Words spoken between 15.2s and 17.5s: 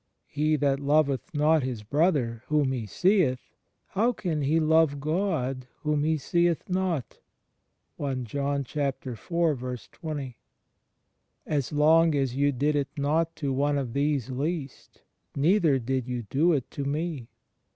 neither did you do it to me."